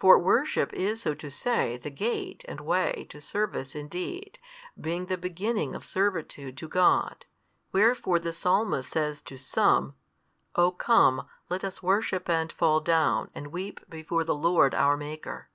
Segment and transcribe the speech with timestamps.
[0.00, 4.40] For worship is so to say the gate and way to service in deed,
[4.76, 7.26] being the beginning of servitude to God.
[7.70, 9.94] Wherefore the Psalmist says to some,
[10.56, 15.48] O come, let us worship and fall down, and weep before the Lord our Maker.